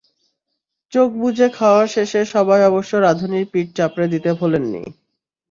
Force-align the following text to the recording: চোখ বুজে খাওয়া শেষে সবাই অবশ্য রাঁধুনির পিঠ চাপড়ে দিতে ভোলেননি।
চোখ 0.93 1.09
বুজে 1.15 1.47
খাওয়া 1.57 1.83
শেষে 1.87 2.21
সবাই 2.33 2.61
অবশ্য 2.69 2.91
রাঁধুনির 2.97 3.45
পিঠ 3.51 3.67
চাপড়ে 3.77 4.07
দিতে 4.13 4.29
ভোলেননি। 4.39 4.83